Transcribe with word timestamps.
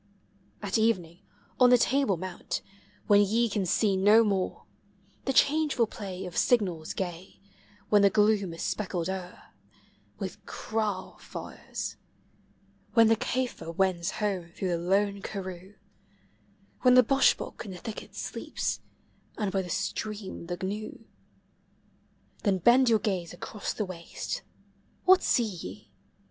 At 0.63 0.79
evening, 0.79 1.19
on 1.59 1.69
the 1.69 1.77
Table 1.77 2.17
Mount, 2.17 2.63
when 3.05 3.21
ye 3.21 3.47
can 3.47 3.67
see 3.67 3.95
no 3.95 4.23
more 4.23 4.65
The 5.25 5.31
changeful 5.31 5.85
play 5.85 6.25
of 6.25 6.35
signals 6.35 6.95
gay; 6.95 7.39
when 7.89 8.01
tte 8.01 8.11
gloom 8.11 8.51
is 8.55 8.63
speckled 8.63 9.09
o'er 9.11 9.51
With 10.17 10.43
kraal 10.47 11.19
(ires; 11.19 11.97
when 12.95 13.09
the 13.09 13.15
Caffre 13.15 13.71
wends 13.75 14.13
QOU16 14.13 14.55
through 14.55 14.69
the 14.69 14.79
lone 14.79 15.21
karroo; 15.21 15.75
When 16.81 16.95
the 16.95 17.03
boshbok 17.03 17.63
in 17.65 17.69
the 17.69 17.77
thicket 17.77 18.13
Bleep*, 18.13 18.79
ami 19.37 19.51
bv 19.51 19.63
the 19.65 19.69
stream 19.69 20.47
the 20.47 20.57
gnn; 20.57 21.03
356 21.11 21.11
POEMS 21.11 21.11
OF 21.11 22.41
NATURE. 22.41 22.41
Then 22.49 22.57
bend 22.57 22.89
your 22.89 22.97
gaze 22.97 23.33
across 23.33 23.71
the 23.73 23.85
waste,— 23.85 24.41
what 25.05 25.21
see 25.21 25.43
ye? 25.43 25.91